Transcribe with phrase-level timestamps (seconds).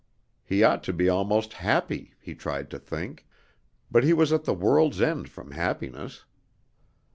[0.43, 3.27] He ought to be almost happy, he tried to think;
[3.91, 6.25] but he was at the world's end from happiness.